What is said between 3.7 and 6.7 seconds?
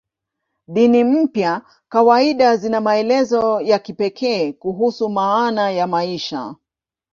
kipekee kuhusu maana ya maisha.